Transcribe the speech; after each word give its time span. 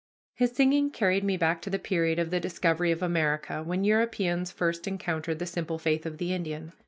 His 0.33 0.51
singing 0.53 0.89
carried 0.89 1.23
me 1.23 1.37
back 1.37 1.61
to 1.61 1.69
the 1.69 1.77
period 1.77 2.17
of 2.17 2.31
the 2.31 2.39
discovery 2.39 2.91
of 2.91 3.03
America, 3.03 3.61
when 3.61 3.83
Europeans 3.83 4.49
first 4.51 4.87
encountered 4.87 5.37
the 5.37 5.45
simple 5.45 5.77
faith 5.77 6.07
of 6.07 6.17
the 6.17 6.33
Indian. 6.33 6.73